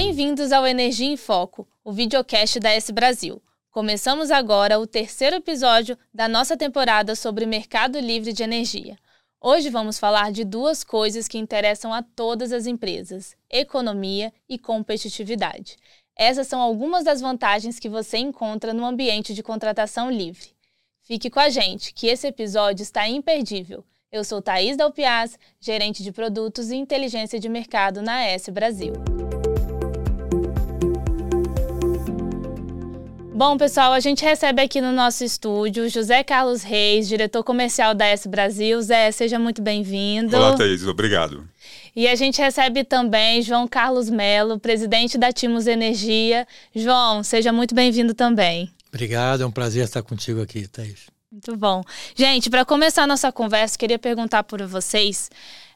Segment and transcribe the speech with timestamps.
[0.00, 3.42] Bem-vindos ao Energia em Foco, o videocast da S Brasil.
[3.68, 8.96] Começamos agora o terceiro episódio da nossa temporada sobre mercado livre de energia.
[9.40, 15.76] Hoje vamos falar de duas coisas que interessam a todas as empresas: economia e competitividade.
[16.16, 20.50] Essas são algumas das vantagens que você encontra no ambiente de contratação livre.
[21.02, 23.84] Fique com a gente, que esse episódio está imperdível.
[24.12, 28.92] Eu sou Thaís Dalpiaz, gerente de produtos e inteligência de mercado na S Brasil.
[33.38, 38.04] Bom, pessoal, a gente recebe aqui no nosso estúdio José Carlos Reis, diretor comercial da
[38.04, 38.82] S Brasil.
[38.82, 40.36] Zé, seja muito bem-vindo.
[40.36, 41.48] Olá, Thaís, obrigado.
[41.94, 46.48] E a gente recebe também João Carlos Melo, presidente da Timos Energia.
[46.74, 48.68] João, seja muito bem-vindo também.
[48.88, 51.06] Obrigado, é um prazer estar contigo aqui, Thaís.
[51.30, 51.84] Muito bom.
[52.16, 55.30] Gente, para começar a nossa conversa, queria perguntar por vocês,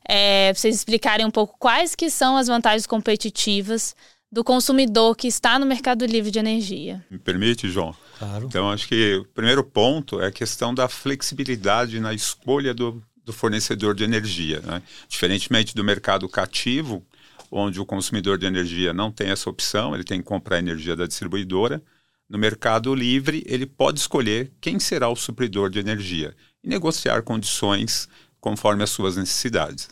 [0.09, 3.95] é, vocês explicarem um pouco quais que são as vantagens competitivas
[4.33, 7.05] do consumidor que está no mercado livre de energia.
[7.11, 7.95] Me permite, João?
[8.19, 8.47] Claro.
[8.47, 13.33] Então, acho que o primeiro ponto é a questão da flexibilidade na escolha do, do
[13.33, 14.61] fornecedor de energia.
[14.61, 14.83] Né?
[15.07, 17.05] Diferentemente do mercado cativo,
[17.51, 21.07] onde o consumidor de energia não tem essa opção, ele tem que comprar energia da
[21.07, 21.83] distribuidora.
[22.27, 28.09] No mercado livre, ele pode escolher quem será o supridor de energia e negociar condições
[28.41, 29.91] conforme as suas necessidades.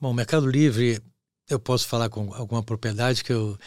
[0.00, 0.98] Bom, o Mercado Livre
[1.50, 3.58] eu posso falar com alguma propriedade que eu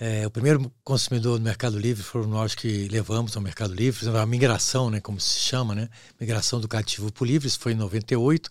[0.00, 4.24] é, o primeiro consumidor do Mercado Livre foram nós que levamos ao Mercado Livre, uma
[4.24, 5.88] migração, né, como se chama, né,
[6.20, 8.48] migração do cativo para o livre, isso foi em 98,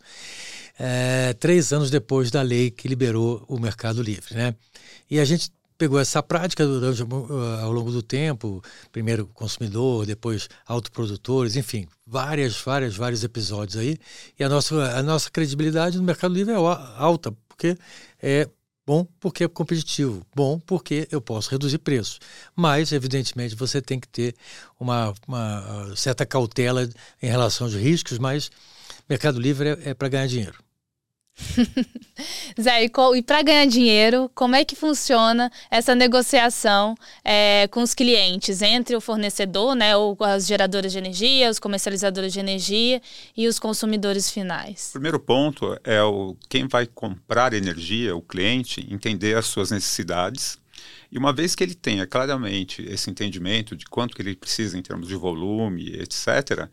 [0.78, 4.36] é, três anos depois da lei que liberou o Mercado Livre.
[4.36, 4.56] Né?
[5.10, 7.02] E a gente pegou essa prática durante,
[7.62, 8.62] ao longo do tempo,
[8.92, 13.98] primeiro consumidor, depois autoprodutores, enfim, várias, várias, vários episódios aí,
[14.38, 17.78] e a nossa, a nossa credibilidade no Mercado Livre é alta, porque
[18.22, 18.50] é
[18.88, 20.26] Bom, porque é competitivo.
[20.34, 22.20] Bom, porque eu posso reduzir preço.
[22.56, 24.34] Mas, evidentemente, você tem que ter
[24.80, 26.90] uma, uma certa cautela
[27.22, 28.50] em relação aos riscos, mas
[29.10, 30.67] Mercado Livre é, é para ganhar dinheiro.
[32.60, 37.94] Zé, e, e para ganhar dinheiro, como é que funciona essa negociação é, com os
[37.94, 43.02] clientes entre o fornecedor, né, ou as geradoras de energia, os comercializadores de energia
[43.36, 44.90] e os consumidores finais?
[44.90, 50.58] O primeiro ponto é o quem vai comprar energia, o cliente, entender as suas necessidades.
[51.12, 54.82] E uma vez que ele tenha claramente esse entendimento de quanto que ele precisa em
[54.82, 56.68] termos de volume, etc.,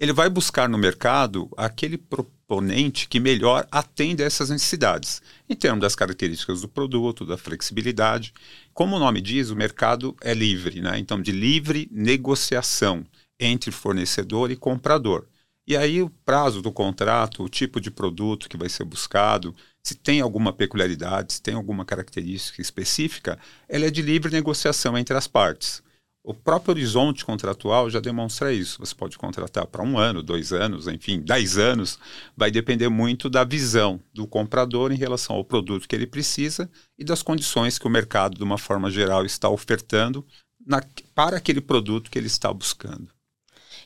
[0.00, 5.80] ele vai buscar no mercado aquele proponente que melhor atende a essas necessidades, em termos
[5.80, 8.32] das características do produto, da flexibilidade.
[8.72, 10.98] Como o nome diz, o mercado é livre, né?
[10.98, 13.04] então de livre negociação
[13.40, 15.26] entre fornecedor e comprador.
[15.66, 19.94] E aí o prazo do contrato, o tipo de produto que vai ser buscado, se
[19.94, 23.38] tem alguma peculiaridade, se tem alguma característica específica,
[23.68, 25.82] ela é de livre negociação entre as partes.
[26.28, 28.80] O próprio horizonte contratual já demonstra isso.
[28.80, 31.98] Você pode contratar para um ano, dois anos, enfim, dez anos.
[32.36, 37.02] Vai depender muito da visão do comprador em relação ao produto que ele precisa e
[37.02, 40.22] das condições que o mercado, de uma forma geral, está ofertando
[40.66, 40.82] na,
[41.14, 43.08] para aquele produto que ele está buscando.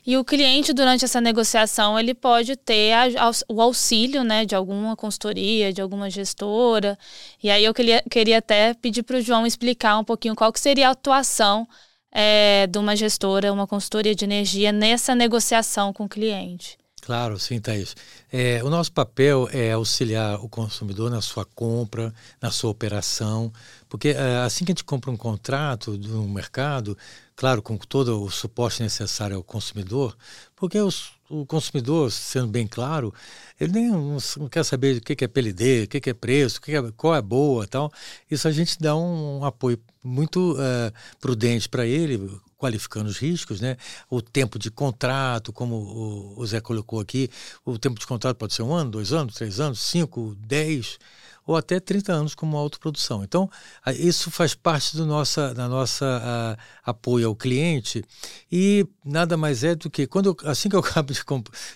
[0.05, 4.97] E o cliente, durante essa negociação, ele pode ter a, o auxílio né, de alguma
[4.97, 6.99] consultoria, de alguma gestora.
[7.41, 10.59] E aí eu queria, queria até pedir para o João explicar um pouquinho qual que
[10.59, 11.65] seria a atuação
[12.13, 16.77] é, de uma gestora, uma consultoria de energia nessa negociação com o cliente.
[17.01, 17.97] Claro, sim, Thaís.
[18.31, 23.51] É, o nosso papel é auxiliar o consumidor na sua compra, na sua operação,
[23.89, 26.97] porque é, assim que a gente compra um contrato no mercado,
[27.35, 30.15] claro, com todo o suporte necessário ao consumidor,
[30.55, 33.13] porque os, o consumidor, sendo bem claro,
[33.59, 36.75] ele nem não, não quer saber o que é PLD, o que é preço, que
[36.75, 37.91] é, qual é boa tal.
[38.29, 43.59] Isso a gente dá um, um apoio muito uh, prudente para ele, qualificando os riscos,
[43.59, 43.77] né?
[44.09, 47.29] O tempo de contrato, como o Zé colocou aqui,
[47.65, 50.99] o tempo de contrato pode ser um ano, dois anos, três anos, cinco, dez
[51.45, 53.23] ou até 30 anos como autoprodução.
[53.23, 53.49] Então,
[53.97, 58.03] isso faz parte do nossa, da nossa apoio ao cliente
[58.51, 61.21] e nada mais é do que quando eu, assim que eu acabo de,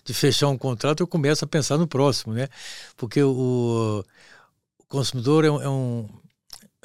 [0.05, 2.47] de, fechar um contrato, eu começo a pensar no próximo, né?
[2.95, 4.03] Porque o,
[4.79, 6.09] o consumidor é um, é um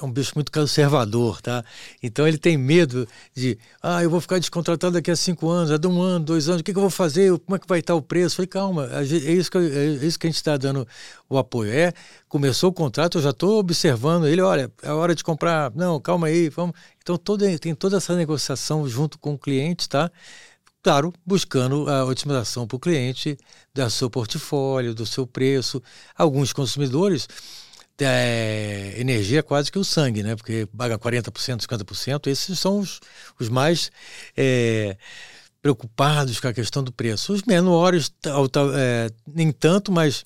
[0.03, 1.65] é um bicho muito conservador, tá?
[2.03, 5.79] Então ele tem medo de, ah, eu vou ficar descontratado daqui a cinco anos, é
[5.79, 7.39] de um ano, dois anos, o que, que eu vou fazer?
[7.39, 8.37] Como é que vai estar o preço?
[8.37, 10.87] Falei, calma, é isso que, é isso que a gente está dando
[11.29, 11.73] o apoio.
[11.73, 11.93] É,
[12.29, 16.27] começou o contrato, eu já estou observando ele, olha, é hora de comprar, não, calma
[16.27, 16.75] aí, vamos.
[17.01, 20.11] Então toda, tem toda essa negociação junto com o cliente, tá?
[20.83, 23.39] Claro, buscando a otimização para o cliente,
[23.73, 25.81] do seu portfólio, do seu preço.
[26.17, 27.29] Alguns consumidores
[28.01, 30.37] é, energia é quase que o sangue, né?
[30.37, 33.01] Porque paga 40%, 50%, esses são os,
[33.39, 33.91] os mais
[34.37, 34.97] é,
[35.61, 37.33] preocupados com a questão do preço.
[37.33, 38.13] Os menores,
[38.75, 40.25] é, nem tanto, mas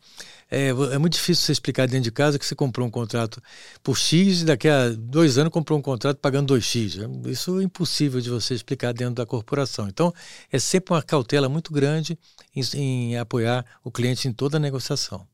[0.50, 3.42] é, é, muito difícil você explicar dentro de casa que você comprou um contrato
[3.82, 7.28] por X e daqui a dois anos comprou um contrato pagando 2X.
[7.28, 9.88] Isso é impossível de você explicar dentro da corporação.
[9.88, 10.14] Então,
[10.50, 12.16] é sempre uma cautela muito grande
[12.54, 15.26] em, em apoiar o cliente em toda a negociação.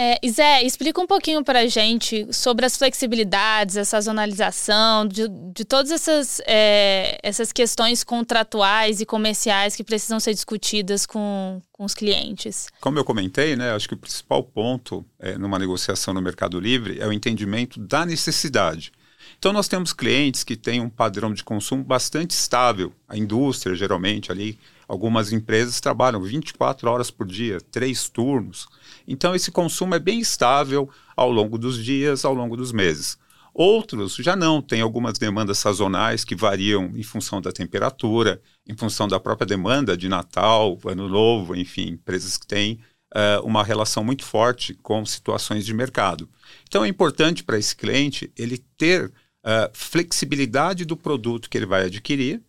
[0.00, 5.64] É, Zé, explica um pouquinho para a gente sobre as flexibilidades, a sazonalização, de, de
[5.64, 11.94] todas essas, é, essas questões contratuais e comerciais que precisam ser discutidas com, com os
[11.94, 12.68] clientes.
[12.80, 17.00] Como eu comentei, né, acho que o principal ponto é, numa negociação no Mercado Livre
[17.00, 18.92] é o entendimento da necessidade.
[19.36, 22.92] Então, nós temos clientes que têm um padrão de consumo bastante estável.
[23.08, 24.56] A indústria, geralmente, ali,
[24.88, 28.66] algumas empresas trabalham 24 horas por dia, três turnos.
[29.06, 33.18] Então, esse consumo é bem estável ao longo dos dias, ao longo dos meses.
[33.52, 39.08] Outros já não, tem algumas demandas sazonais que variam em função da temperatura, em função
[39.08, 42.78] da própria demanda de Natal, Ano Novo, enfim, empresas que têm
[43.14, 46.28] uh, uma relação muito forte com situações de mercado.
[46.68, 51.86] Então é importante para esse cliente ele ter uh, flexibilidade do produto que ele vai
[51.86, 52.40] adquirir,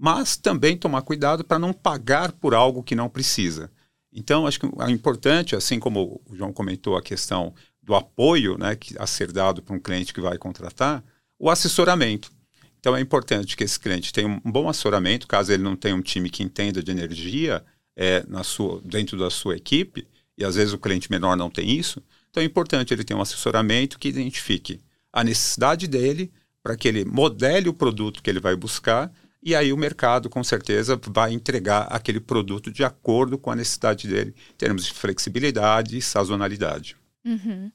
[0.00, 3.70] mas também tomar cuidado para não pagar por algo que não precisa.
[4.10, 8.74] Então, acho que é importante, assim como o João comentou a questão do apoio né,
[8.74, 11.04] que, a ser dado para um cliente que vai contratar,
[11.38, 12.32] o assessoramento.
[12.78, 16.00] Então, é importante que esse cliente tenha um bom assessoramento, caso ele não tenha um
[16.00, 17.62] time que entenda de energia
[17.94, 21.78] é, na sua, dentro da sua equipe, e às vezes o cliente menor não tem
[21.78, 22.02] isso.
[22.30, 24.80] Então, é importante ele ter um assessoramento que identifique
[25.12, 26.32] a necessidade dele,
[26.62, 30.42] para que ele modele o produto que ele vai buscar e aí o mercado com
[30.44, 35.96] certeza vai entregar aquele produto de acordo com a necessidade dele, em termos de flexibilidade
[35.96, 36.96] e sazonalidade.
[37.24, 37.70] Uhum.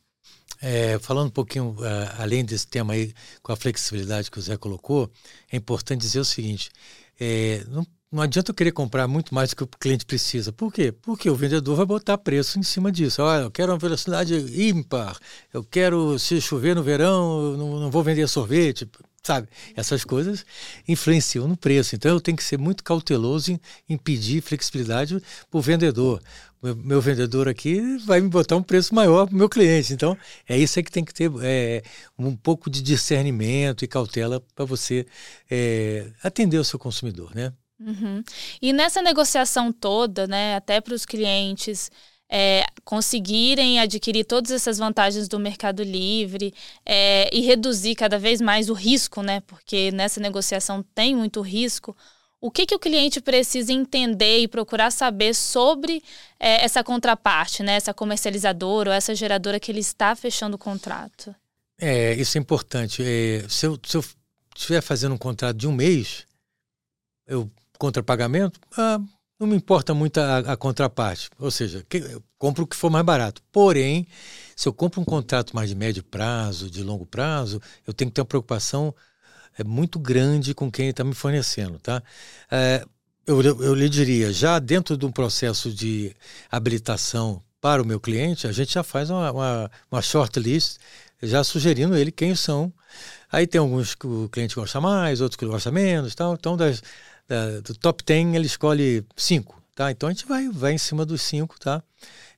[0.61, 3.13] É, falando um pouquinho uh, além desse tema aí,
[3.43, 5.11] com a flexibilidade que o Zé colocou,
[5.51, 6.71] é importante dizer o seguinte:
[7.19, 7.85] é, não
[8.15, 10.53] não adianta eu querer comprar muito mais do que o cliente precisa.
[10.53, 10.89] Por quê?
[10.89, 13.21] Porque o vendedor vai botar preço em cima disso.
[13.21, 14.33] Olha, eu quero uma velocidade
[14.69, 15.17] ímpar,
[15.53, 18.89] eu quero, se chover no verão, não, não vou vender sorvete,
[19.25, 19.47] sabe?
[19.75, 20.45] Essas coisas
[20.87, 21.95] influenciam no preço.
[21.95, 25.19] Então eu tenho que ser muito cauteloso em, em pedir flexibilidade
[25.49, 26.21] para o vendedor.
[26.61, 29.93] Meu, meu, vendedor aqui vai me botar um preço maior para o meu cliente.
[29.93, 30.15] Então
[30.47, 31.81] é isso aí que tem que ter é,
[32.17, 35.07] um pouco de discernimento e cautela para você
[35.49, 37.51] é, atender o seu consumidor, né?
[37.79, 38.23] Uhum.
[38.61, 41.91] E nessa negociação toda, né, até para os clientes
[42.29, 46.53] é, conseguirem adquirir todas essas vantagens do Mercado Livre
[46.85, 51.95] é, e reduzir cada vez mais o risco, né, porque nessa negociação tem muito risco.
[52.41, 56.03] O que, que o cliente precisa entender e procurar saber sobre
[56.39, 61.33] é, essa contraparte, né, essa comercializadora ou essa geradora que ele está fechando o contrato?
[61.79, 63.03] É, isso é importante.
[63.03, 64.05] É, se, eu, se eu
[64.55, 66.25] estiver fazendo um contrato de um mês,
[67.27, 68.99] eu contrapagamento, ah,
[69.39, 71.29] não me importa muito a, a contraparte.
[71.39, 73.41] Ou seja, que, eu compro o que for mais barato.
[73.51, 74.07] Porém,
[74.55, 78.15] se eu compro um contrato mais de médio prazo, de longo prazo, eu tenho que
[78.15, 78.93] ter uma preocupação
[79.57, 81.79] é, muito grande com quem está me fornecendo.
[81.79, 82.01] Tá?
[82.49, 82.85] É,
[83.27, 86.15] eu, eu lhe diria, já dentro de um processo de
[86.49, 90.77] habilitação para o meu cliente, a gente já faz uma, uma, uma shortlist,
[91.21, 92.71] já sugerindo ele quem são.
[93.31, 96.35] Aí tem alguns que o cliente gosta mais, outros que gosta menos, tal.
[96.35, 96.81] Então, das,
[97.27, 99.91] da, do top 10 ele escolhe cinco, tá?
[99.91, 101.83] Então a gente vai, vai em cima dos cinco, tá?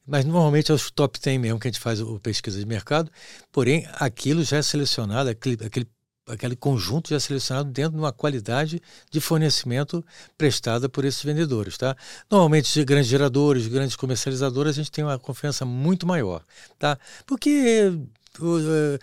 [0.06, 3.12] Mas normalmente é os top 10 mesmo que a gente faz o pesquisa de mercado,
[3.51, 5.88] porém aquilo já é selecionado, aquele, aquele,
[6.27, 10.03] aquele conjunto já é selecionado dentro de uma qualidade de fornecimento
[10.38, 11.96] prestada por esses vendedores, tá?
[12.32, 16.41] Normalmente grandes geradores, grandes comercializadores, a gente tem uma confiança muito maior,
[16.79, 16.98] tá?
[17.25, 17.91] Porque
[18.39, 19.00] uh,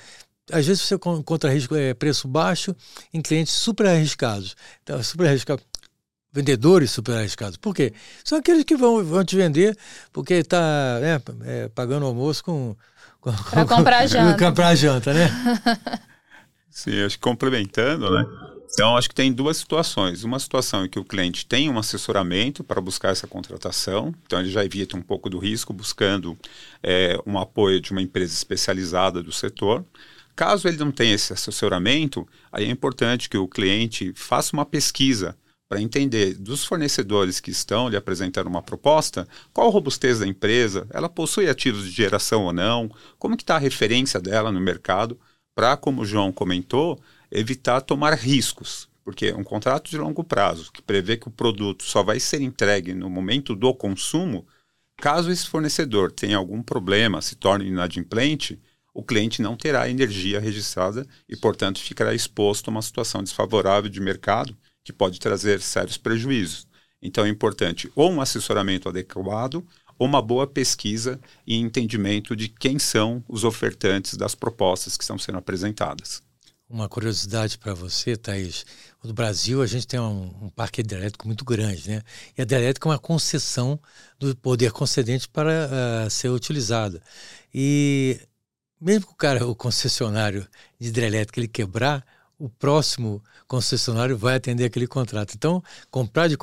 [0.52, 2.74] às vezes você encontra é, preço baixo
[3.12, 4.56] em clientes super arriscados.
[4.82, 5.62] Então, super arriscado
[6.34, 7.56] vendedores super arriscados.
[7.56, 7.94] Por quê?
[8.24, 9.78] São aqueles que vão, vão te vender
[10.12, 12.76] porque está né, é, pagando almoço com.
[13.20, 14.44] com Para comprar janta.
[14.44, 15.30] comprar janta, né?
[16.68, 18.26] Sim, acho que complementando, né?
[18.72, 20.24] Então, acho que tem duas situações.
[20.24, 24.50] Uma situação em que o cliente tem um assessoramento para buscar essa contratação, então ele
[24.50, 26.36] já evita um pouco do risco buscando
[26.82, 29.84] é, um apoio de uma empresa especializada do setor.
[30.34, 35.36] Caso ele não tenha esse assessoramento, aí é importante que o cliente faça uma pesquisa
[35.68, 40.87] para entender dos fornecedores que estão lhe apresentando uma proposta, qual a robustez da empresa,
[40.90, 45.18] ela possui ativos de geração ou não, como que está a referência dela no mercado,
[45.54, 50.83] para, como o João comentou, evitar tomar riscos, porque um contrato de longo prazo, que
[50.83, 54.47] prevê que o produto só vai ser entregue no momento do consumo,
[54.97, 58.61] caso esse fornecedor tenha algum problema, se torne inadimplente,
[58.92, 64.00] o cliente não terá energia registrada e, portanto, ficará exposto a uma situação desfavorável de
[64.00, 66.68] mercado que pode trazer sérios prejuízos.
[67.02, 69.66] Então, é importante ou um assessoramento adequado
[69.98, 75.18] ou uma boa pesquisa e entendimento de quem são os ofertantes das propostas que estão
[75.18, 76.22] sendo apresentadas.
[76.68, 78.64] Uma curiosidade para você, Thaís.
[79.02, 82.02] No Brasil, a gente tem um, um, parque hidrelétrico muito grande, né?
[82.36, 83.78] E a hidrelétrica é uma concessão
[84.18, 85.68] do poder concedente para
[86.06, 87.02] uh, ser utilizada.
[87.52, 88.18] E
[88.80, 90.48] mesmo que o cara, o concessionário
[90.80, 92.04] de hidrelétrica, ele quebrar,
[92.44, 95.32] o próximo concessionário vai atender aquele contrato.
[95.34, 96.36] Então, comprar de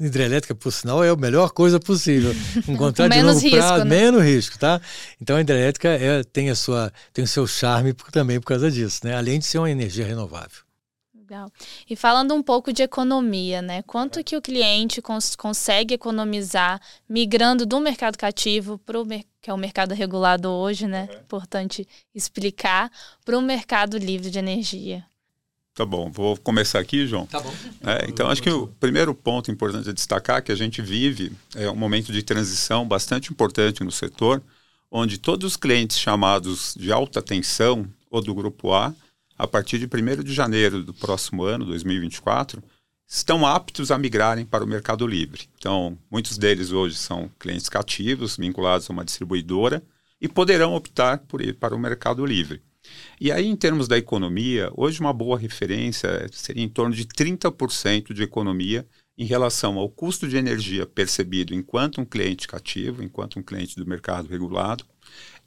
[0.00, 2.34] hidrelétrica, por sinal, é a melhor coisa possível.
[2.66, 3.90] Um contrato de longo risco, prazo, né?
[3.90, 4.80] menos risco, tá?
[5.20, 9.00] Então, a hidrelétrica é, tem, a sua, tem o seu charme também por causa disso,
[9.04, 9.14] né?
[9.14, 10.63] Além de ser uma energia renovável.
[11.34, 11.52] Legal.
[11.90, 13.82] E falando um pouco de economia, né?
[13.82, 19.06] Quanto que o cliente cons consegue economizar migrando do mercado cativo para o
[19.42, 21.08] que é o mercado regulado hoje, né?
[21.10, 21.20] Uhum.
[21.20, 22.88] Importante explicar
[23.24, 25.04] para o mercado livre de energia.
[25.74, 27.26] Tá bom, vou começar aqui, João.
[27.26, 27.52] Tá bom.
[27.84, 31.32] É, então, acho que o primeiro ponto importante a destacar é que a gente vive
[31.56, 34.40] é um momento de transição bastante importante no setor,
[34.88, 38.94] onde todos os clientes chamados de alta tensão ou do grupo A
[39.36, 42.62] a partir de 1 de janeiro do próximo ano, 2024,
[43.06, 45.48] estão aptos a migrarem para o Mercado Livre.
[45.58, 49.82] Então, muitos deles hoje são clientes cativos, vinculados a uma distribuidora,
[50.20, 52.62] e poderão optar por ir para o Mercado Livre.
[53.20, 58.12] E aí, em termos da economia, hoje uma boa referência seria em torno de 30%
[58.12, 58.86] de economia
[59.16, 63.86] em relação ao custo de energia percebido enquanto um cliente cativo, enquanto um cliente do
[63.86, 64.84] mercado regulado,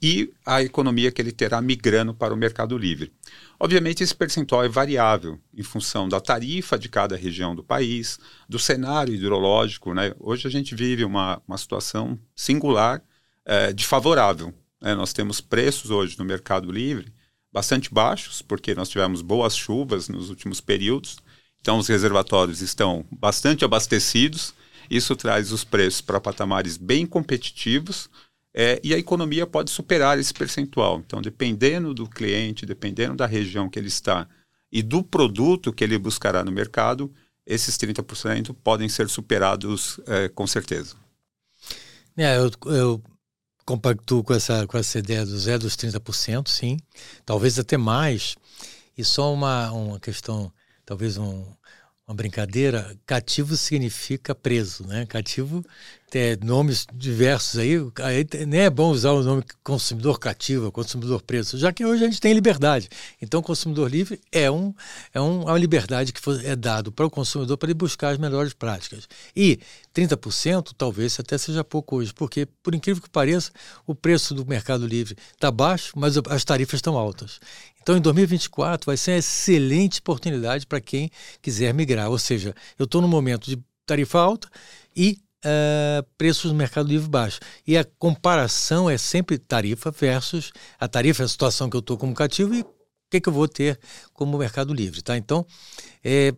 [0.01, 3.11] e a economia que ele terá migrando para o mercado livre.
[3.59, 8.59] Obviamente, esse percentual é variável em função da tarifa de cada região do país, do
[8.59, 9.93] cenário hidrológico.
[9.93, 10.13] Né?
[10.19, 13.01] Hoje a gente vive uma, uma situação singular
[13.43, 14.53] é, de favorável.
[14.79, 14.93] Né?
[14.93, 17.11] Nós temos preços hoje no mercado livre
[17.51, 21.17] bastante baixos, porque nós tivemos boas chuvas nos últimos períodos,
[21.59, 24.53] então os reservatórios estão bastante abastecidos.
[24.89, 28.09] Isso traz os preços para patamares bem competitivos,
[28.53, 30.99] é, e a economia pode superar esse percentual.
[31.05, 34.27] Então, dependendo do cliente, dependendo da região que ele está
[34.71, 37.13] e do produto que ele buscará no mercado,
[37.45, 40.95] esses 30% podem ser superados é, com certeza.
[42.17, 43.01] É, eu, eu
[43.65, 46.77] compactuo com essa, com essa ideia do zero dos 30%, sim.
[47.25, 48.35] Talvez até mais.
[48.97, 50.51] E só uma, uma questão,
[50.85, 51.45] talvez um,
[52.07, 55.05] uma brincadeira, cativo significa preso, né?
[55.05, 55.63] Cativo
[56.09, 61.57] tem nomes diversos aí, aí nem é bom usar o nome consumidor cativo, consumidor preso,
[61.57, 62.87] já que hoje a gente tem liberdade.
[63.21, 64.73] Então, consumidor livre é, um,
[65.13, 68.53] é um, uma liberdade que é dado para o consumidor para ele buscar as melhores
[68.53, 69.07] práticas.
[69.35, 69.59] E
[69.93, 73.51] 30% talvez até seja pouco hoje, porque, por incrível que pareça,
[73.85, 77.39] o preço do mercado livre está baixo, mas as tarifas estão altas.
[77.81, 81.11] Então, em 2024, vai ser uma excelente oportunidade para quem
[81.41, 82.09] quiser migrar.
[82.09, 84.49] Ou seja, eu estou no momento de tarifa alta
[84.95, 87.39] e uh, preços no Mercado Livre baixos.
[87.65, 92.13] E a comparação é sempre tarifa versus a tarifa, a situação que eu estou como
[92.13, 92.67] cativo e o
[93.09, 93.79] que, que eu vou ter
[94.13, 95.01] como Mercado Livre.
[95.01, 95.17] Tá?
[95.17, 95.45] Então,
[96.03, 96.33] é,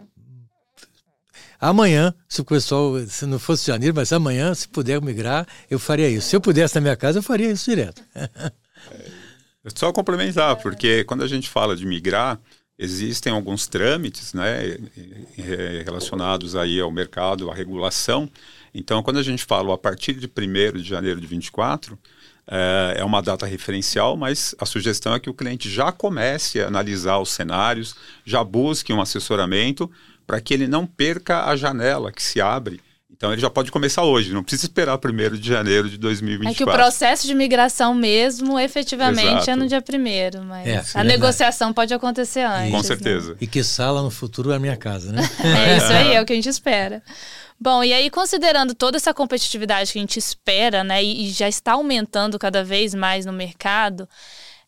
[1.62, 6.08] Amanhã, se o pessoal, se não fosse janeiro, mas amanhã, se puder migrar, eu faria
[6.10, 6.30] isso.
[6.30, 8.02] Se eu pudesse na minha casa, eu faria isso direto.
[9.76, 12.40] Só complementar, porque quando a gente fala de migrar,
[12.80, 14.78] existem alguns trâmites né,
[15.84, 18.30] relacionados aí ao mercado, à regulação.
[18.74, 22.00] Então, quando a gente fala a partir de 1 de janeiro de 24,
[22.48, 26.68] é, é uma data referencial, mas a sugestão é que o cliente já comece a
[26.68, 27.96] analisar os cenários,
[28.26, 29.92] já busque um assessoramento
[30.26, 32.80] para que ele não perca a janela que se abre
[33.20, 36.54] então ele já pode começar hoje, não precisa esperar 1 de janeiro de 2024.
[36.54, 39.52] É que o processo de migração mesmo, efetivamente, Exato.
[39.52, 42.72] é no dia 1 mas é, a é negociação pode acontecer antes.
[42.72, 42.84] Com né?
[42.84, 43.32] certeza.
[43.32, 43.38] Né?
[43.42, 45.22] E que sala no futuro é a minha casa, né?
[45.44, 47.04] é isso aí, é o que a gente espera.
[47.60, 51.74] Bom, e aí considerando toda essa competitividade que a gente espera, né, e já está
[51.74, 54.08] aumentando cada vez mais no mercado,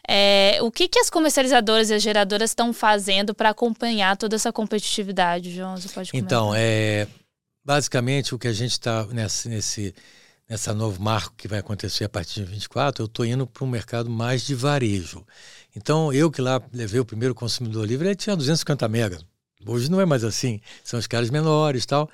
[0.06, 4.52] é, o que, que as comercializadoras e as geradoras estão fazendo para acompanhar toda essa
[4.52, 5.78] competitividade, João?
[5.78, 6.28] Você pode comentar?
[6.28, 7.08] Então, é,
[7.64, 9.94] Basicamente, o que a gente está nesse, nesse
[10.52, 13.68] nessa novo marco que vai acontecer a partir de 24, eu estou indo para um
[13.68, 15.26] mercado mais de varejo.
[15.74, 19.26] Então, eu que lá levei o primeiro consumidor livre, ele tinha 250 megas.
[19.66, 22.10] Hoje não é mais assim, são os caras menores tal.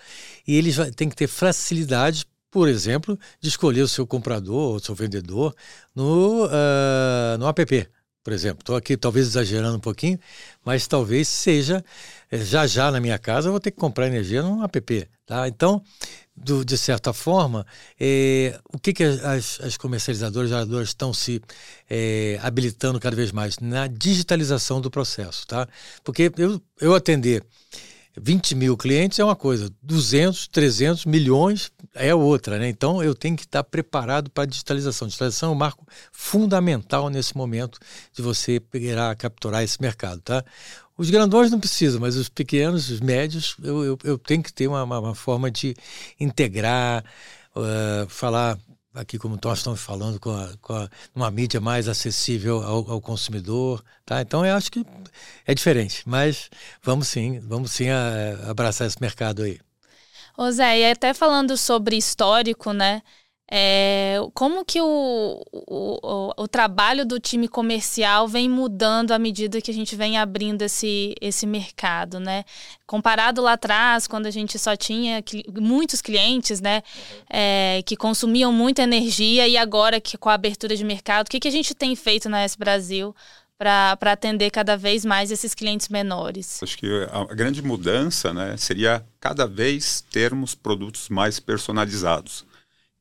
[0.47, 4.79] E eles têm que ter facilidade, por exemplo, de escolher o seu comprador ou o
[4.79, 5.55] seu vendedor
[5.95, 7.89] no, uh, no app
[8.27, 8.59] por exemplo.
[8.59, 10.19] Estou aqui talvez exagerando um pouquinho,
[10.65, 11.81] mas talvez seja,
[12.29, 15.07] eh, já já na minha casa eu vou ter que comprar energia num app.
[15.25, 15.47] Tá?
[15.47, 15.81] Então,
[16.35, 17.65] do, de certa forma,
[17.97, 21.41] é, o que, que as, as comercializadoras, geradoras estão se
[21.89, 23.59] é, habilitando cada vez mais?
[23.59, 25.47] Na digitalização do processo.
[25.47, 25.65] Tá?
[26.03, 27.45] Porque eu, eu atender
[28.19, 32.67] 20 mil clientes é uma coisa, 200, 300 milhões é outra, né?
[32.67, 35.07] Então eu tenho que estar preparado para a digitalização.
[35.07, 37.79] Digitalização é um marco fundamental nesse momento
[38.13, 40.43] de você pegar, capturar esse mercado, tá?
[40.97, 44.67] Os grandões não precisam, mas os pequenos, os médios, eu, eu, eu tenho que ter
[44.67, 45.75] uma, uma, uma forma de
[46.19, 47.05] integrar,
[47.55, 48.57] uh, falar
[48.97, 53.01] aqui como nós estamos falando, com, a, com a, uma mídia mais acessível ao, ao,
[53.01, 54.21] consumidor, tá?
[54.21, 54.85] Então eu acho que
[55.45, 56.49] é diferente, mas
[56.81, 59.59] vamos sim, vamos sim a, a abraçar esse mercado aí.
[60.37, 63.01] Ô Zé, e até falando sobre histórico, né?
[63.49, 69.71] É, como que o, o, o, trabalho do time comercial vem mudando à medida que
[69.71, 72.43] a gente vem abrindo esse, esse mercado, né?
[72.85, 75.23] Comparado lá atrás, quando a gente só tinha
[75.61, 76.83] muitos clientes, né?
[77.29, 81.39] É, que consumiam muita energia e agora que com a abertura de mercado, o que,
[81.39, 83.15] que a gente tem feito na S Brasil
[83.57, 86.61] para atender cada vez mais esses clientes menores?
[86.61, 92.45] Acho que a grande mudança né, seria cada vez termos produtos mais personalizados.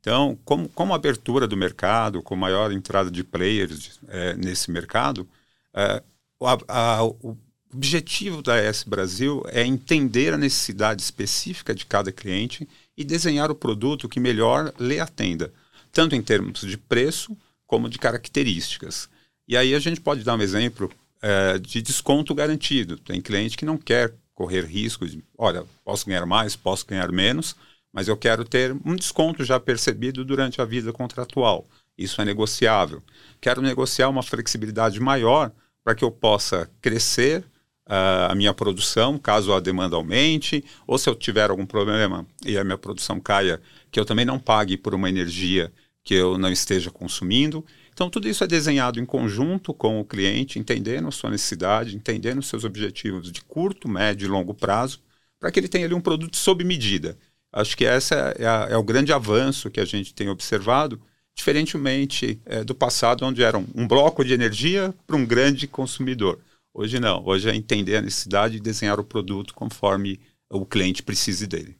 [0.07, 5.29] Então, como, como abertura do mercado, com maior entrada de players é, nesse mercado,
[5.75, 6.01] é,
[6.41, 7.37] a, a, o
[7.75, 13.55] objetivo da S Brasil é entender a necessidade específica de cada cliente e desenhar o
[13.57, 15.53] produto que melhor lhe atenda,
[15.91, 17.37] tanto em termos de preço
[17.67, 19.09] como de características.
[19.49, 20.89] E aí a gente pode dar um exemplo
[21.21, 22.97] é, de desconto garantido.
[22.97, 27.57] Tem cliente que não quer correr risco de, olha, posso ganhar mais, posso ganhar menos,
[27.97, 31.67] mas eu quero ter um desconto já percebido durante a vida contratual.
[31.97, 33.03] Isso é negociável.
[33.41, 35.51] Quero negociar uma flexibilidade maior
[35.83, 37.41] para que eu possa crescer
[37.87, 42.59] uh, a minha produção, caso a demanda aumente, ou se eu tiver algum problema e
[42.59, 45.73] a minha produção caia, que eu também não pague por uma energia
[46.05, 47.65] que eu não esteja consumindo.
[47.95, 52.41] Então, tudo isso é desenhado em conjunto com o cliente, entendendo a sua necessidade, entendendo
[52.41, 55.01] os seus objetivos de curto, médio e longo prazo,
[55.41, 57.17] para que ele tenha ali um produto sob medida.
[57.53, 61.01] Acho que esse é, é, é, o grande avanço que a gente tem observado,
[61.35, 66.39] diferentemente é, do passado, onde era um, um bloco de energia para um grande consumidor.
[66.75, 71.47] Hoje não, hoje é entender a necessidade e desenhar o produto conforme o cliente precise
[71.47, 71.77] dele.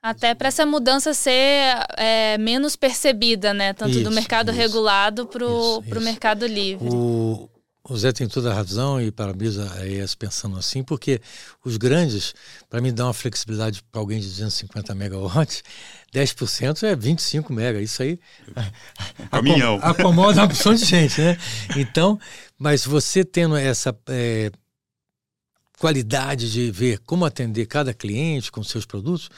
[0.00, 3.72] Até para essa mudança ser é, menos percebida, né?
[3.72, 6.88] Tanto isso, do mercado isso, regulado para o mercado livre.
[6.88, 7.50] O,
[7.88, 11.20] o Zé tem toda a razão e parabéns a ES pensando assim, porque
[11.64, 12.34] os grandes,
[12.68, 15.62] para mim, dar uma flexibilidade para alguém de 250 megawatts,
[16.14, 17.80] 10% é 25 mega.
[17.80, 18.20] Isso aí
[19.30, 19.78] caminhão.
[19.82, 21.38] acomoda uma opção de gente, né?
[21.76, 22.20] Então,
[22.58, 24.50] mas você tendo essa é,
[25.78, 29.30] qualidade de ver como atender cada cliente com seus produtos,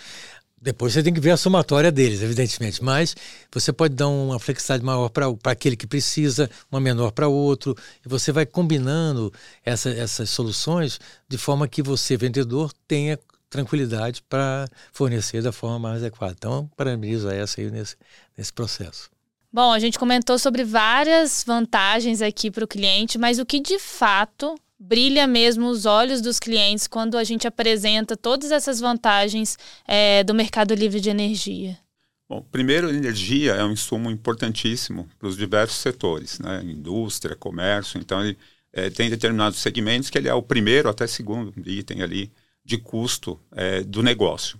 [0.60, 3.16] depois você tem que ver a somatória deles, evidentemente, mas
[3.50, 8.08] você pode dar uma flexibilidade maior para aquele que precisa, uma menor para outro, e
[8.08, 9.32] você vai combinando
[9.64, 13.18] essa, essas soluções de forma que você, vendedor, tenha
[13.48, 16.34] tranquilidade para fornecer da forma mais adequada.
[16.36, 17.96] Então, parabenizo a essa aí nesse,
[18.36, 19.10] nesse processo.
[19.52, 23.78] Bom, a gente comentou sobre várias vantagens aqui para o cliente, mas o que de
[23.80, 30.24] fato brilha mesmo os olhos dos clientes quando a gente apresenta todas essas vantagens é,
[30.24, 31.78] do mercado livre de energia?
[32.26, 36.62] Bom, primeiro, energia é um insumo importantíssimo para os diversos setores, né?
[36.64, 38.00] indústria, comércio.
[38.00, 38.38] Então, ele
[38.72, 42.32] é, tem determinados segmentos que ele é o primeiro até segundo item ali
[42.64, 44.58] de custo é, do negócio.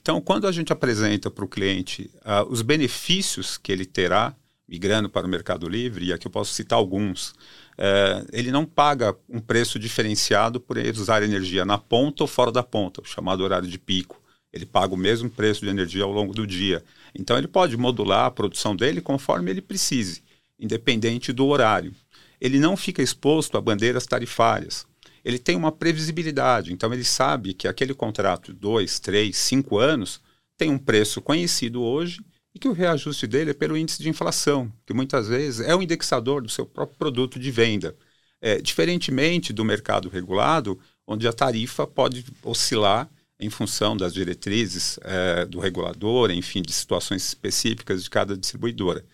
[0.00, 4.34] Então, quando a gente apresenta para o cliente uh, os benefícios que ele terá
[4.66, 7.34] migrando para o Mercado Livre, e aqui eu posso citar alguns,
[7.82, 12.62] é, ele não paga um preço diferenciado por usar energia na ponta ou fora da
[12.62, 14.20] ponta, o chamado horário de pico.
[14.52, 16.84] Ele paga o mesmo preço de energia ao longo do dia.
[17.14, 20.22] Então ele pode modular a produção dele conforme ele precise,
[20.58, 21.94] independente do horário.
[22.38, 24.84] Ele não fica exposto a bandeiras tarifárias.
[25.24, 30.20] Ele tem uma previsibilidade, então ele sabe que aquele contrato de dois, três, cinco anos
[30.54, 32.20] tem um preço conhecido hoje
[32.54, 35.82] e que o reajuste dele é pelo índice de inflação, que muitas vezes é o
[35.82, 37.96] indexador do seu próprio produto de venda.
[38.42, 45.46] É, diferentemente do mercado regulado, onde a tarifa pode oscilar em função das diretrizes é,
[45.46, 49.04] do regulador, enfim, de situações específicas de cada distribuidora.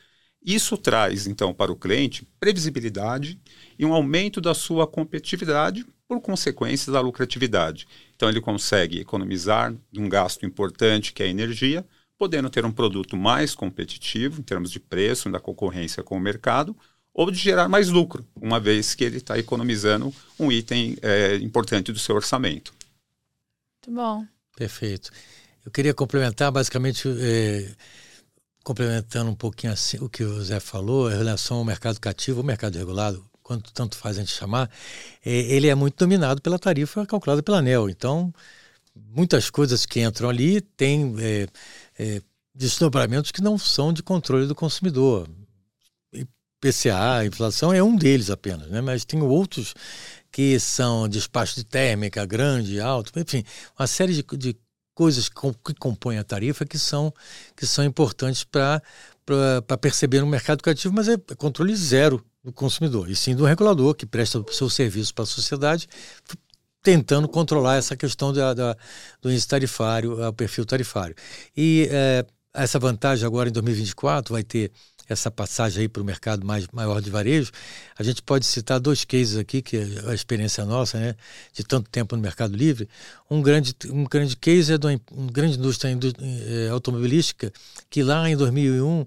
[0.45, 3.41] Isso traz, então, para o cliente previsibilidade
[3.79, 7.87] e um aumento da sua competitividade por consequência da lucratividade.
[8.15, 11.85] Então, ele consegue economizar um gasto importante que é a energia,
[12.19, 16.77] podendo ter um produto mais competitivo em termos de preço, da concorrência com o mercado,
[17.13, 21.91] ou de gerar mais lucro, uma vez que ele está economizando um item é, importante
[21.91, 22.75] do seu orçamento.
[23.87, 24.27] Muito bom.
[24.55, 25.11] Perfeito.
[25.65, 27.75] Eu queria complementar, basicamente, é,
[28.63, 32.45] complementando um pouquinho assim, o que o Zé falou, em relação ao mercado cativo, o
[32.45, 34.71] mercado regulado, quanto tanto faz a gente chamar,
[35.25, 37.89] é, ele é muito dominado pela tarifa calculada pela ANEL.
[37.89, 38.33] Então,
[38.95, 41.47] muitas coisas que entram ali têm é,
[41.99, 42.21] é,
[42.55, 45.29] desdobramentos que não são de controle do consumidor.
[46.13, 48.81] IPCA, inflação é um deles apenas, né?
[48.81, 49.75] mas tem outros
[50.33, 53.45] que são despacho de térmica, grande, alto, enfim,
[53.79, 54.57] uma série de, de
[54.95, 57.13] coisas que, compõem a tarifa que são,
[57.55, 58.83] que são importantes para
[59.81, 64.07] perceber no mercado cativo, mas é controle zero do consumidor, e sim do regulador que
[64.07, 65.89] presta o seu serviço para a sociedade,
[66.87, 68.77] tentando controlar essa questão da, da
[69.21, 71.17] do índice tarifário, o perfil tarifário.
[71.57, 74.71] E é, essa vantagem agora em 2024 vai ter
[75.09, 77.51] essa passagem aí para o mercado mais maior de varejo,
[77.99, 81.17] a gente pode citar dois cases aqui, que é a experiência nossa, né,
[81.53, 82.89] de tanto tempo no Mercado Livre.
[83.29, 87.53] Um grande, um grande case é de uma, uma grande indústria é, automobilística
[87.91, 89.07] que lá em 2001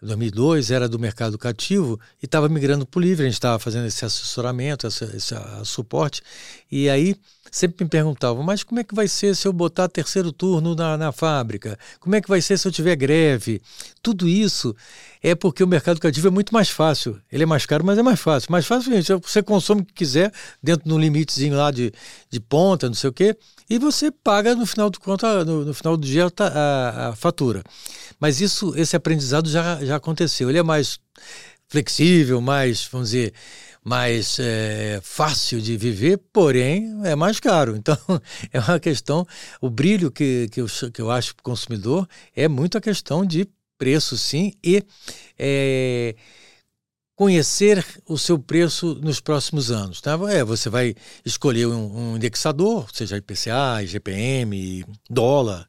[0.00, 3.24] 2002 era do mercado cativo e estava migrando para o livre.
[3.24, 5.34] A gente estava fazendo esse assessoramento, esse, esse
[5.64, 6.22] suporte.
[6.70, 7.16] E aí
[7.50, 10.96] sempre me perguntavam, mas como é que vai ser se eu botar terceiro turno na,
[10.96, 11.78] na fábrica?
[11.98, 13.60] Como é que vai ser se eu tiver greve?
[14.02, 14.74] Tudo isso
[15.22, 17.20] é porque o mercado cativo é muito mais fácil.
[17.30, 18.52] Ele é mais caro, mas é mais fácil.
[18.52, 20.32] Mais fácil, gente, você consome o que quiser,
[20.62, 21.92] dentro de um limitezinho lá de,
[22.30, 23.36] de ponta, não sei o quê,
[23.68, 27.16] e você paga no final do conta, no, no final do dia a, a, a
[27.16, 27.62] fatura.
[28.20, 30.48] Mas isso, esse aprendizado já, já aconteceu.
[30.48, 30.98] Ele é mais
[31.68, 33.32] flexível, mais, vamos dizer,
[33.84, 37.76] mais é, fácil de viver, porém é mais caro.
[37.78, 37.96] Então
[38.52, 39.26] é uma questão,
[39.60, 43.24] o brilho que, que, eu, que eu acho para o consumidor é muito a questão
[43.24, 44.82] de preço, sim, e
[45.38, 46.16] é,
[47.14, 50.00] conhecer o seu preço nos próximos anos.
[50.00, 50.18] Tá?
[50.30, 55.68] É, você vai escolher um, um indexador, seja IPCA, IGPM, dólar,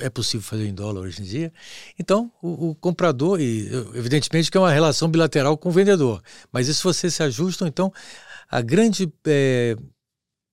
[0.00, 1.52] é possível fazer em dólar hoje em dia.
[1.98, 6.68] Então, o, o, comprador, e evidentemente que é uma relação bilateral com o vendedor, mas
[6.68, 7.92] isso você se ajusta, então,
[8.50, 9.76] a grande é,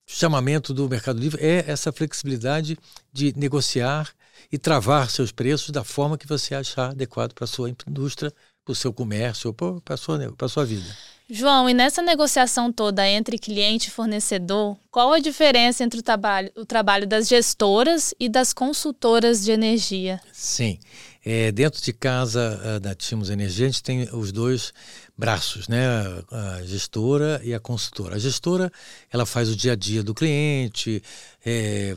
[0.06, 2.78] chamamento do Mercado Livre é essa flexibilidade
[3.12, 4.12] de negociar
[4.50, 8.32] e travar seus preços da forma que você achar adequado para a sua indústria,
[8.64, 10.86] para o seu comércio, para a sua, para a sua vida.
[11.28, 16.52] João, e nessa negociação toda entre cliente e fornecedor, qual a diferença entre o trabalho,
[16.56, 20.20] o trabalho das gestoras e das consultoras de energia?
[20.32, 20.78] Sim,
[21.24, 24.72] é, dentro de casa uh, da Timos Energia, a gente tem os dois
[25.18, 25.84] braços, né?
[26.30, 28.14] A gestora e a consultora.
[28.14, 28.70] A gestora,
[29.10, 31.02] ela faz o dia a dia do cliente,
[31.44, 31.96] é,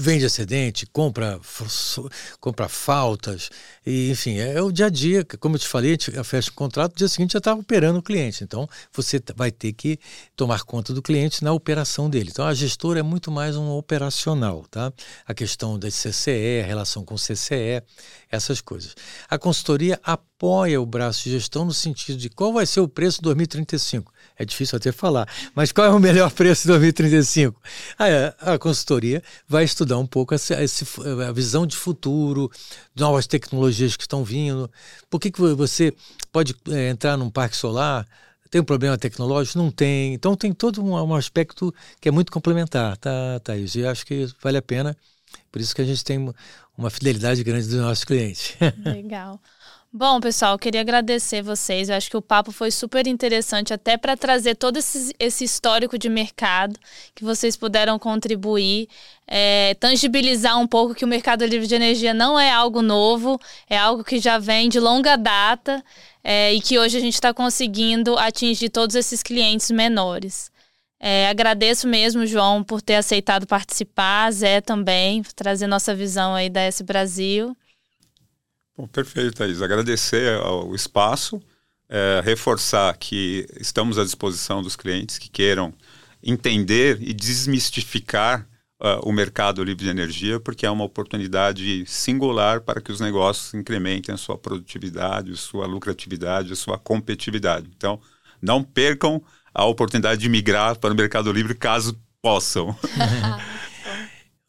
[0.00, 1.40] vende excedente, compra,
[2.38, 3.50] compra faltas,
[3.84, 5.24] e, enfim, é, é, o dia a dia.
[5.24, 8.02] Como eu te falei, a fecha o contrato, no dia seguinte já está operando o
[8.02, 8.44] cliente.
[8.44, 9.98] Então, você vai ter que
[10.36, 12.30] tomar conta do cliente na operação dele.
[12.30, 14.92] Então, a gestora é muito mais um operacional, tá?
[15.26, 17.82] A questão da CCE, a relação com CCE,
[18.30, 18.94] essas coisas.
[19.28, 23.20] A consultoria apoia o braço de gestão no sentido de qual vai ser o preço
[23.20, 25.28] 2035 é difícil até falar.
[25.54, 27.60] Mas qual é o melhor preço de 2035?
[27.98, 32.50] A, a consultoria vai estudar um pouco essa, a visão de futuro,
[32.94, 34.70] novas tecnologias que estão vindo.
[35.10, 35.92] Por que, que você
[36.30, 38.06] pode é, entrar num parque solar?
[38.50, 39.58] Tem um problema tecnológico?
[39.58, 40.14] Não tem.
[40.14, 43.74] Então tem todo um, um aspecto que é muito complementar, tá, Thaís?
[43.74, 44.96] E acho que vale a pena.
[45.50, 46.32] Por isso que a gente tem
[46.76, 48.56] uma fidelidade grande dos nossos clientes.
[48.84, 49.40] Legal.
[49.90, 51.88] Bom, pessoal, queria agradecer vocês.
[51.88, 55.98] Eu acho que o papo foi super interessante, até para trazer todo esse, esse, histórico
[55.98, 56.78] de mercado
[57.14, 58.86] que vocês puderam contribuir,
[59.26, 63.78] é, tangibilizar um pouco que o mercado livre de energia não é algo novo, é
[63.78, 65.82] algo que já vem de longa data
[66.22, 70.50] é, e que hoje a gente está conseguindo atingir todos esses clientes menores.
[71.00, 76.50] É, agradeço mesmo, João, por ter aceitado participar, Zé também, por trazer nossa visão aí
[76.50, 77.56] da S Brasil.
[78.78, 79.60] Bom, perfeito, Thaís.
[79.60, 81.42] Agradecer o espaço,
[81.88, 85.74] é, reforçar que estamos à disposição dos clientes que queiram
[86.22, 88.48] entender e desmistificar
[88.80, 93.52] uh, o mercado livre de energia, porque é uma oportunidade singular para que os negócios
[93.52, 97.68] incrementem a sua produtividade, a sua lucratividade, a sua competitividade.
[97.76, 98.00] Então,
[98.40, 99.20] não percam
[99.52, 102.76] a oportunidade de migrar para o mercado livre caso possam.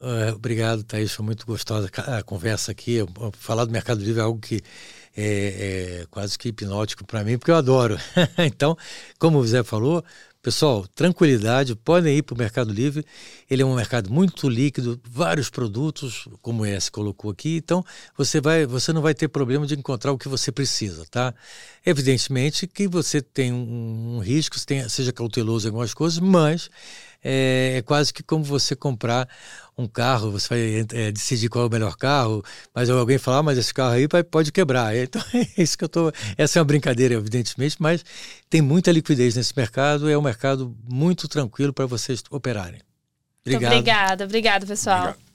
[0.01, 1.11] Uh, obrigado, Thaís.
[1.11, 2.99] Foi muito gostosa a conversa aqui.
[3.33, 4.61] Falar do Mercado Livre é algo que
[5.15, 7.97] é, é quase que hipnótico para mim, porque eu adoro.
[8.39, 8.77] então,
[9.17, 10.03] como o Zé falou,
[10.41, 13.05] Pessoal, tranquilidade, podem ir para o Mercado Livre.
[13.49, 17.57] Ele é um mercado muito líquido, vários produtos, como esse colocou aqui.
[17.57, 17.83] Então,
[18.17, 21.33] você, vai, você não vai ter problema de encontrar o que você precisa, tá?
[21.85, 24.55] Evidentemente que você tem um, um risco,
[24.87, 26.69] seja cauteloso em algumas coisas, mas
[27.23, 29.27] é, é, quase que como você comprar
[29.77, 33.43] um carro, você vai é, decidir qual é o melhor carro, mas alguém falar, ah,
[33.43, 34.95] mas esse carro aí pode quebrar.
[34.99, 36.11] Então é isso que eu tô.
[36.37, 38.03] Essa é uma brincadeira, evidentemente, mas
[38.49, 42.81] tem muita liquidez nesse mercado, é um mercado muito tranquilo para vocês operarem.
[43.45, 43.71] Obrigado.
[43.71, 44.99] Obrigada, obrigado, pessoal.
[44.99, 45.28] Obrigado.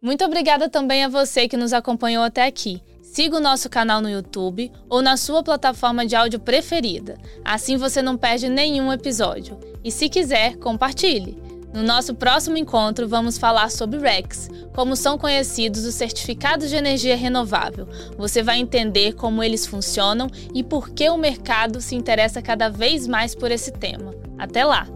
[0.00, 2.82] Muito obrigada também a você que nos acompanhou até aqui.
[3.02, 7.16] Siga o nosso canal no YouTube ou na sua plataforma de áudio preferida.
[7.42, 9.58] Assim você não perde nenhum episódio.
[9.82, 11.42] E se quiser, compartilhe.
[11.72, 17.16] No nosso próximo encontro, vamos falar sobre REX, como são conhecidos os certificados de energia
[17.16, 17.88] renovável.
[18.18, 23.06] Você vai entender como eles funcionam e por que o mercado se interessa cada vez
[23.06, 24.14] mais por esse tema.
[24.38, 24.86] Até lá!